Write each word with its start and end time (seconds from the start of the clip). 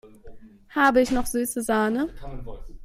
Habe 0.69 1.01
ich 1.01 1.11
noch 1.11 1.27
süße 1.27 1.61
Sahne? 1.61 2.09